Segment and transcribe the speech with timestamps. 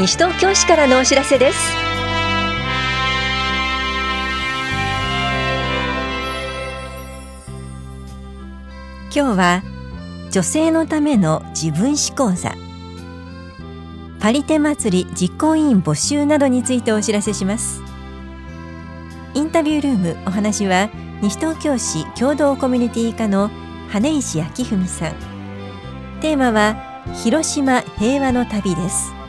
[0.00, 1.58] 西東京市からのお知らせです。
[9.14, 9.62] 今日は
[10.30, 12.54] 女性のための自分史講座
[14.20, 17.82] パリテ祭り実行委員募集などについてお知らせします。
[19.34, 20.88] インタビュールームお話は
[21.20, 23.50] 西東京市共同コミュニティ課の
[23.90, 25.14] 羽石明文さん。
[26.22, 29.19] テーマは広島平和の旅です。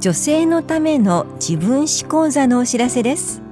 [0.00, 3.42] 女性のための自分史講座のお知らせです。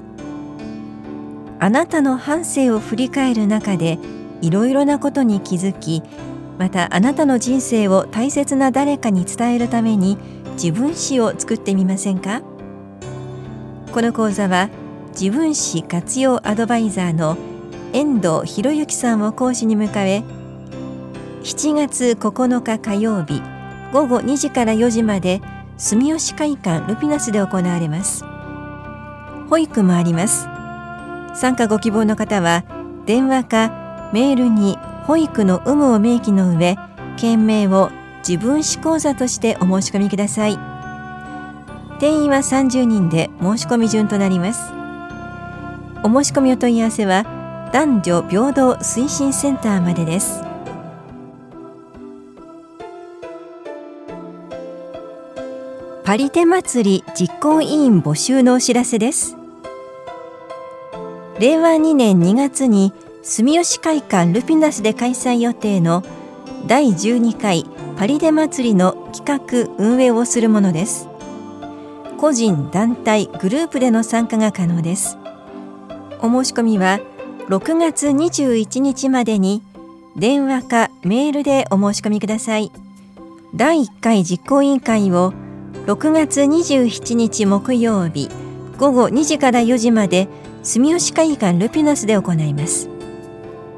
[1.59, 3.99] あなたの半生を振り返る中で
[4.43, 6.03] いろいろなことに気づき
[6.59, 10.19] またあなたの人生を大切な誰かに伝えるために
[10.53, 12.43] 自分史を作ってみませんか？
[13.93, 14.69] この講座は
[15.19, 17.37] 自分史活用アドバイザーの
[17.93, 20.23] 遠藤博之さんを講師に迎え
[21.43, 23.43] 7月9日火曜日
[23.93, 25.41] 午後2時から4時まで
[25.79, 28.25] 住吉会館ルピナスで行われます。
[29.49, 30.49] 保育もあります。
[31.39, 32.65] 参加ご希望の方は
[33.05, 36.77] 電話かメールに保育の有無を明記の上
[37.17, 37.91] 件名を
[38.27, 40.59] 自分史講座としてお申し込みください。
[41.99, 44.73] 定員は30人で申し込み順となります。
[46.03, 47.25] お申し込みお問い合わせは
[47.73, 50.46] 男女平等推進センターまでです。
[56.07, 59.37] パリテ祭り実行委員募集のお知らせです。
[61.41, 62.93] 令和2年2月に
[63.25, 66.05] 住吉会館ルピナスで開催予定の
[66.69, 71.09] 第12回パリデ祭りの企画運営をするものです。
[72.19, 75.19] 個人団体グループでの参加が可能です。
[76.21, 77.01] お申し込みは
[77.49, 79.61] 6月21日までに
[80.15, 82.71] 電話かメールでお申し込みください。
[83.57, 85.35] 第1回実行委員会を
[85.87, 88.29] 6月27日木曜日
[88.77, 90.27] 午後2時から4時まで
[90.65, 92.89] 住吉会館ルピナスで行います。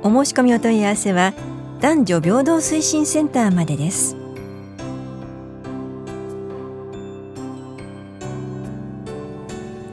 [0.02, 1.34] お申し込みお問い合わせは
[1.80, 4.16] 男女平等推進センターまでです。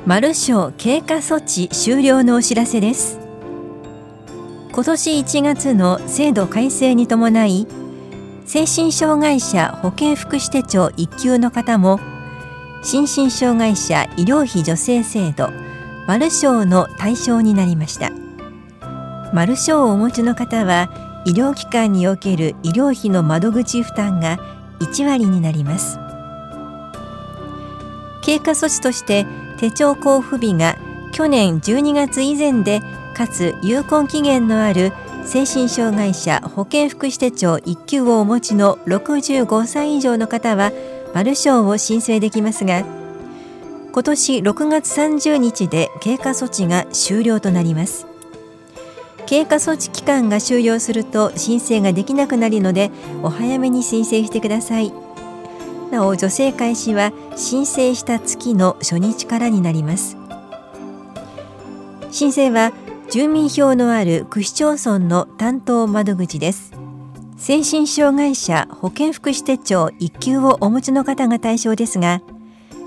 [0.06, 3.20] マルショー経過措置終了のお知らせです。
[4.72, 7.68] 今年1月の制度改正に伴い
[8.46, 12.00] 精神障害者保健福祉手帳1級の方も
[12.84, 15.50] 心身障害者医療費助成制度
[16.08, 18.12] マルショーの対象になりました。
[19.34, 24.38] マルショーをお持ちの方は医療機関における医療費の窓口負担が
[24.80, 25.98] 1割になります。
[28.22, 29.26] 経過措置として
[29.58, 30.78] 手帳交付日が
[31.12, 32.82] 去年12月以前で
[33.16, 34.92] かつ有効期限のある
[35.26, 40.72] 精神障害者保健福祉手帳1級をお持ちの65歳以上の方は
[41.14, 42.86] マルショーを申請できますが
[43.92, 48.06] 今年6月30日で経過措置が終了となります。
[49.26, 52.92] 経過措置期間が終了すると申請ができなくなるので
[53.24, 54.94] お早めに申請してください。
[55.92, 60.18] なお助成開始は申請した月の初日からになります。
[62.12, 62.74] 申請は
[63.10, 66.74] 住民票のある区市町村の担当窓口です。
[67.38, 72.22] 精神障害者保健福祉手帳1級をお持ちの方が対象ですが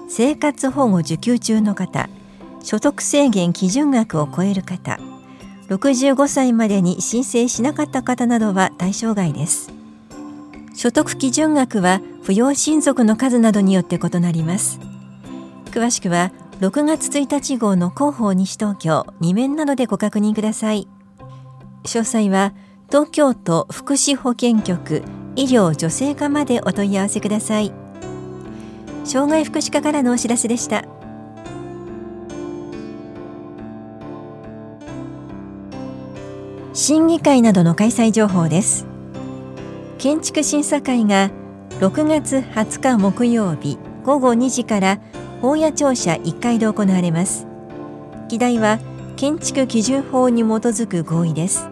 [0.08, 2.08] 生活保護受給中の方
[2.62, 4.98] 所得制限基準額を超える方
[5.68, 9.70] 65歳までに申請しなかった方などは対象外です。
[10.74, 14.80] 所得基準額は扶養親族の数などによって異なります。
[15.66, 20.88] 詳しくは6月1日号の広報西東京2面などでご確認ください。
[21.84, 22.52] 詳細は
[22.88, 25.04] 東京都福祉保健局
[25.36, 27.72] 医療女性課までお問い合わせください。
[29.04, 30.84] 障害福祉課からのお知らせでした。
[36.74, 38.84] 審議会などの開催情報です。
[39.98, 41.30] 建築審査会が
[41.78, 44.98] 6月20日木曜日午後2時から
[45.40, 47.46] 法屋庁舎1階で行われます。
[48.28, 48.78] 議題は
[49.16, 51.68] 建築基準法に基づく合意です。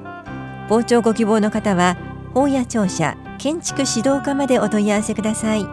[0.69, 1.97] 傍聴ご希望の方は
[2.35, 5.67] 法屋庁舎建築指導課までお問い合わせください。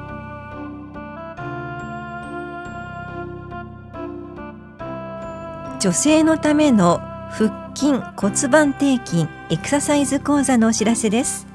[5.80, 7.00] 女性のための
[7.30, 11.48] 腹筋骨盤底筋エクササイズ講座のお知らせです。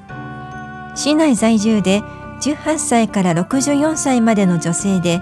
[0.95, 2.03] 市内在住で
[2.41, 5.21] 18歳から64歳までの女性で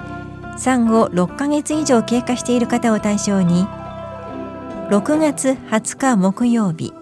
[0.57, 3.67] 産後6ヶ月以上経過している方を対象に
[4.91, 6.93] 6月20日木曜日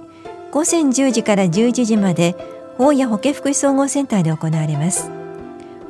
[0.51, 2.37] 午前10時から11時まで
[2.77, 5.11] 法や保健福祉総合センターで行われます。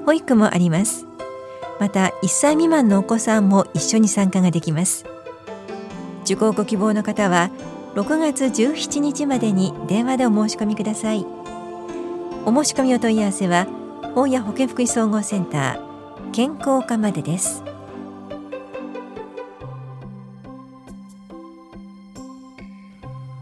[0.05, 1.07] 保育もあります。
[1.81, 5.05] また1歳未満のお子さんも一緒に参加ができます。
[6.25, 7.51] 受講ご希望の方は
[7.95, 11.27] 6月17日までに電話でお申し込みください。
[12.47, 13.67] お申し込みお問い合わせは
[14.15, 15.94] 法や保健福祉総合センター
[16.35, 17.63] 健康課までです。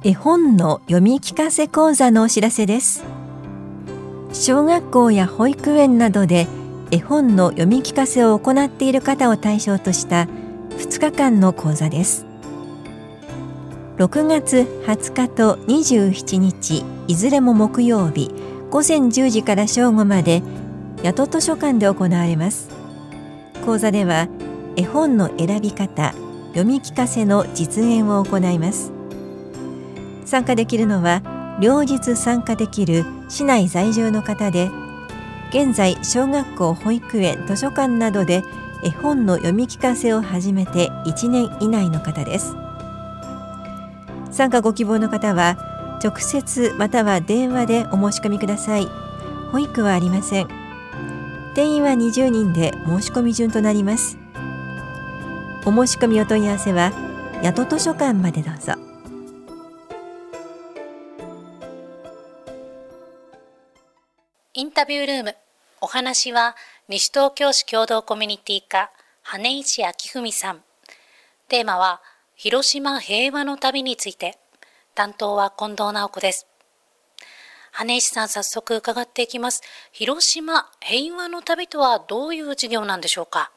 [0.04, 3.02] 絵本の読み聞かせ講座のお知らせです。
[4.34, 6.46] 小学校や保育園などで
[6.90, 10.28] 絵本の読み聞かせを行っている方を対象とした
[10.76, 12.26] 2日間の講座です。
[13.96, 18.30] 6月20日と27日いずれも木曜日
[18.70, 20.42] 午前10時から正午まで
[21.02, 22.71] 八戸図書館で行われます。
[23.64, 24.28] 講座では
[24.76, 26.12] 絵本の選び方
[26.48, 28.92] 読み聞かせの実演を行います。
[30.24, 31.22] 参加できるのは
[31.60, 34.70] 両日参加できる市内在住の方で
[35.50, 38.42] 現在小学校保育園図書館などで
[38.82, 42.56] 絵本の読み聞かせを始めて1年以内の方です。
[44.30, 48.88] 参加ご希望の方は直接または電話でお申し込みください。
[49.52, 50.61] 保育はありません。
[51.54, 54.16] 定員は20人で申し込み順となります。
[55.66, 56.90] お申し込みお問い合わせは
[57.42, 58.72] 八戸図書館までどうぞ。
[64.54, 65.36] インタビュールーム。
[65.80, 66.56] お話は
[66.88, 68.90] 西東京市共同コミュニティ課
[69.22, 70.62] 羽石明文さん。
[71.48, 72.00] テーマは
[72.34, 74.38] 広島平和の旅について。
[74.94, 76.46] 担当は近藤直子です。
[77.74, 79.62] 羽石さん早速伺っていきます。
[79.92, 83.50] 広島平和の旅とはどういう授業なんでしょうか？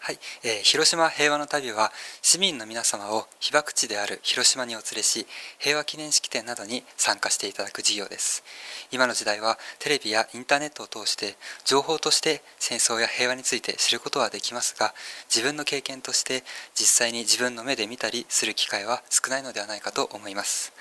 [0.00, 1.92] はい、えー、広島平和の旅は
[2.22, 5.26] 市民の皆様を被爆地である広島にお連れし
[5.58, 8.42] 平和記念式典などに参加していただく事業です。
[8.90, 11.36] 今の時代はテレビやインターネットを通して
[11.66, 14.94] 情報として戦争や平和について知ることはできますが
[15.28, 16.42] 自分の経験として
[16.74, 20.72] 実際に自分の目で見たりする機会は少ないのではないかと思います。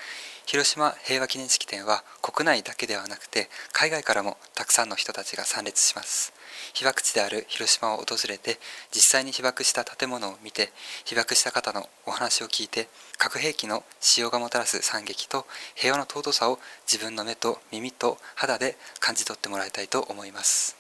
[0.48, 6.32] 広島平和記念式典は国内だけではなくて海外からもたくさんの人たちが参列します。
[6.74, 8.58] 被爆地である広島を訪れて
[8.94, 10.72] 実際に被爆した建物を見て
[11.04, 15.46] 被爆した方のお話を聞いて核兵器の使用がもたらす惨劇と
[15.76, 16.60] 平和の尊さを
[16.90, 20.78] 自分の目と耳と肌で感じ取ってもらいたいと思います。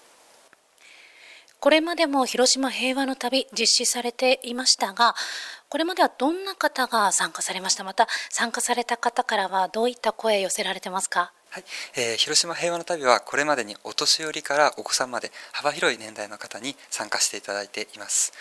[1.59, 5.15] これまでも広島平和の旅実施されていましたが
[5.69, 7.83] これまではどんな方が参加されました？
[7.83, 11.33] また参加された方からはどういった声寄せられてますか？
[11.49, 11.63] はい。
[11.97, 18.31] えー、広島平和の旅はこれまでにお年寄りからお子さんまで幅広い年代の方に参加していただいています。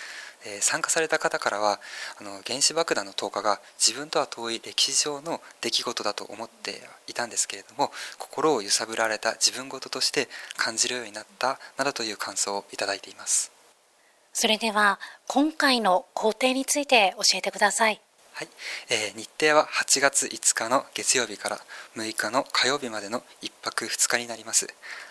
[0.44, 1.80] えー、参加された方からは
[2.20, 13.50] あの原子爆弾の投下が自分とは遠い歴史上の出来事だと思っていたんですけれども心を揺さぶられた自分事として感じるようになったなどという感想をいただいています。
[14.38, 18.02] それでは今回の工程について教えてください。
[18.34, 18.48] はい、
[18.90, 21.58] えー、日程は8月5日の月曜日から
[21.96, 24.66] 6日の火曜日までの1泊2日になります。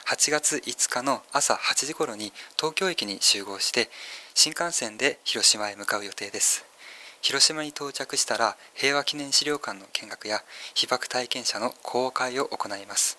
[0.08, 3.90] 8月5日の朝8時頃に東京駅に集合して
[4.36, 6.64] 新幹線で広島へ向かう予定です。
[7.24, 10.44] 広島に到着したら平和記念資料館の見学や
[10.76, 13.18] 被爆体験者の公開を行います。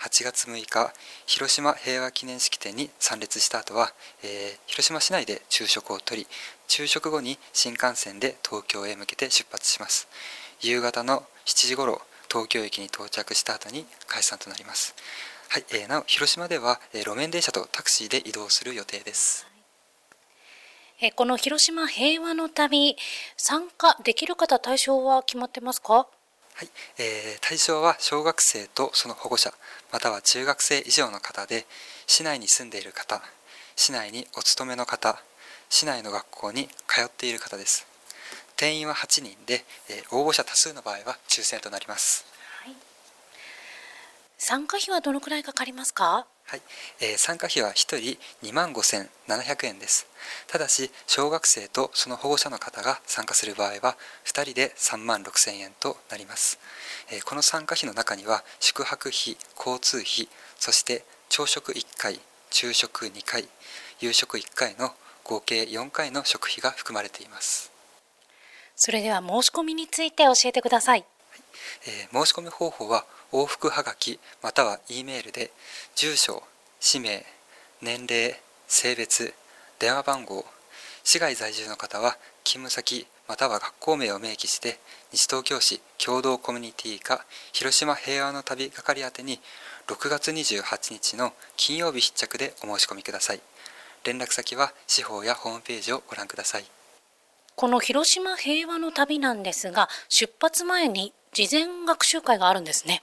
[0.00, 0.92] 8月6日
[1.26, 6.26] 広島平和記念式典に参列した後は、えー、広島市内で昼食をとり
[6.68, 10.06] 昼食後に新幹線で東京へ向けて出発します。
[10.60, 12.00] 夕方の7時頃
[12.30, 14.94] 東京駅に到着した後に解散となります。
[15.48, 19.46] はい、えー、なお広島では、えー、路面電車とタクシーで移動する予定です。
[21.00, 22.96] えこの広島平和の旅
[23.36, 26.08] 参加できる方対象は決まってますか？
[26.58, 29.52] はい、えー、対象は小学生とその保護者
[29.92, 31.66] または中学生以上の方で
[32.08, 33.22] 市内に住んでいる方
[33.76, 35.22] 市内にお勤めの方
[35.70, 37.86] 市内の学校に通っている方です。
[38.56, 42.26] 定員は8人で、えー、応募者多数の場合は抽選となります、
[42.64, 42.74] はい、
[44.36, 46.26] 参加費はどのくらいかかりますか？
[46.50, 46.62] はい、
[47.02, 50.06] えー、参加費は1人2万5700円です。
[50.46, 56.58] ただし、小学生とその保護者の方が参加する場合は、2人で3万6000円となります。
[57.12, 60.26] えー、この参加費の中には、宿泊費、交通費、
[60.58, 62.18] そして朝食1回、
[62.50, 63.46] 昼食2回、
[64.00, 67.70] 夕食1回の合計4回の食費が含まれています。
[68.74, 71.04] それでは申し込みについて教えてください。
[71.86, 75.50] えー、申し込み方法は往復はがきまたは E メールで
[75.94, 76.42] 住所
[76.80, 77.24] 氏名
[77.82, 79.34] 年齢性別
[79.78, 80.44] 電話番号
[81.04, 84.78] 市外在住の方は勤務先または学校名を明記して
[85.12, 89.40] 西東京市共同コミュニティ課広島平和の旅係宛てに
[89.86, 93.40] 6月28日の金曜日必着でお申し込みください。
[94.04, 96.64] 連絡先は司法やホームページをご覧ください。
[97.54, 103.02] この広島平和の旅なんですが出発前に事前学習会があるんですね。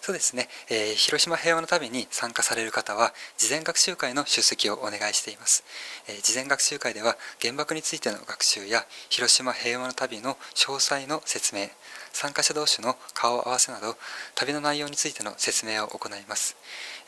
[0.00, 5.62] そうですね、えー、広島平和の旅に参加される方は事前学習会の出席をお願いしています、
[6.08, 11.68] えー、事前学習会では原爆についての学習や広島平和の旅の詳細の説明
[12.12, 13.94] 参加者同士の顔合わせなど
[14.36, 16.56] 旅の内容についての説明を行います、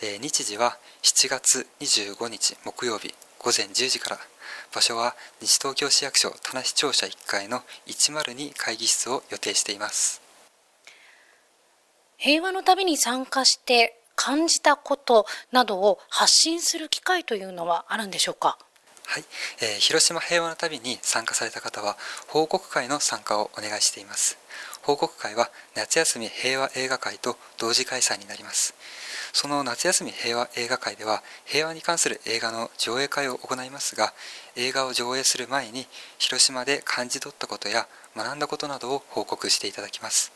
[0.02, 4.18] えー、日時は7月25日木曜日午前10時から。
[4.74, 10.21] 場所は西東京市役所田無庁舎1階の102会議室を予定しています。
[12.22, 18.58] 平和の旅に参加して感じたことなどを発信する機会というのはあるんでしょうか？
[19.06, 19.24] はい、
[19.60, 21.96] えー、広島平和の旅に参加された方は
[22.28, 24.38] 報告会の参加をお願いしています。
[24.82, 28.74] 報告会は夏休み平和映画会と同時開催になります。
[29.32, 34.12] その夏休み平和映画会では平和に関する映画の上映会を行いますが
[34.54, 35.86] 映画を上映する前に
[36.18, 40.32] 広島で感じ取ったことや学んだことなどを報告していただきます、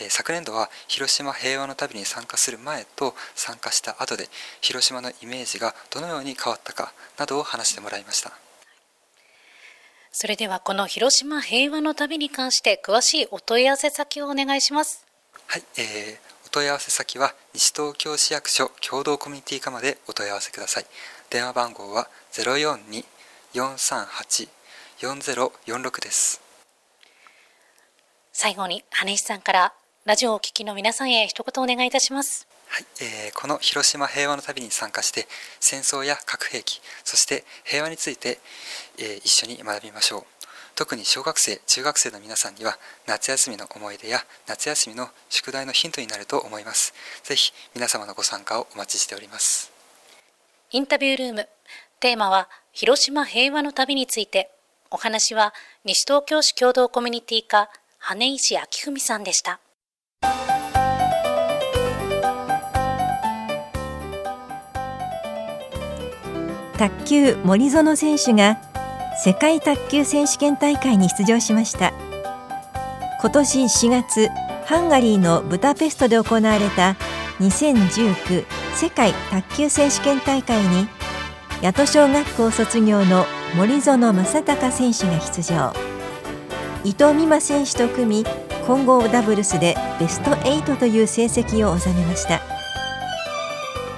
[0.00, 4.28] えー、昨年度は広島平和の旅に参加する前と参加した後で
[4.60, 8.32] 広島のイメージがどのように変わったかなどを話してもらいました。
[10.14, 15.06] それではこの広島平和の旅に関して詳しいお問い合わせ先をお願いします。
[15.46, 20.86] はい、えー問い合わせ先は西東京市役所共同コミュニティ課までお問い合わせください。
[21.30, 22.10] 電話番号は
[23.54, 26.42] 042-438-4046です
[28.32, 29.74] 最後に羽石さんから
[30.06, 32.48] ラジオをお聞きの皆さんへ一言お願いいたします。
[32.66, 35.26] はい、えー、この広島平和の旅に参加して
[35.60, 38.38] 戦争や核兵器そして平和について、
[38.98, 40.22] えー、一緒に学びましょう。
[40.74, 46.94] 特に小学生中学生の皆さんには夏休みの思い出や夏休みの宿題のヒントになると思います。
[47.22, 49.70] ぜひ皆様のご参加をお待ちしております。
[50.70, 51.48] インタビュールーム。
[52.00, 54.50] テーマは広島平和の旅について。
[54.94, 57.70] お話は西東京市共同コミュニティ課
[58.04, 59.60] 羽石明文さんでした。
[66.76, 68.58] 卓球森園選手が
[69.22, 71.92] 世界卓球選手権大会に出場しました。
[73.20, 74.28] 今年4月
[74.66, 76.96] ハンガリーのブダペストで行われた
[77.38, 78.44] 2019
[78.74, 80.88] 世界卓球選手権大会に
[81.62, 85.72] 八戸小学校卒業の森園正孝選手が出場。
[86.84, 88.24] 伊藤美誠選手と組み
[88.66, 92.40] 混合ダブルスでベスト8という成績を収めました。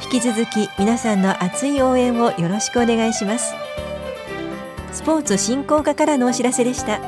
[0.05, 3.55] 引き続き皆さんの熱い応援をよろしくお願いします。
[4.93, 7.01] スポーツ振興課からのお知らせでした。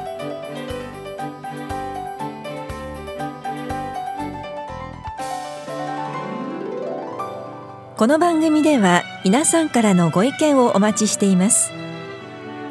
[7.97, 11.71] この番組では皆さんからのご意見をお待ちしています。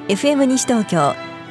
[0.08, 1.25] FM 西東京